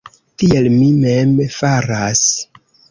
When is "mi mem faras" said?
0.79-2.29